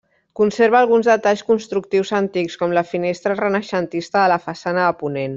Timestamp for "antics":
2.21-2.57